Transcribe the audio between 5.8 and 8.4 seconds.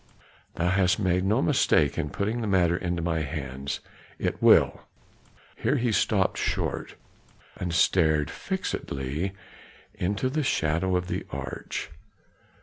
stopped short and stared